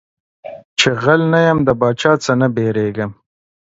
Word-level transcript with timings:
چي 0.79 0.89
غل 1.01 1.21
نه 1.33 1.39
يم 1.47 1.59
د 1.67 1.69
باچا 1.79 2.11
څه 2.23 2.31
نه 2.41 2.47
بيرېږم. 2.55 3.11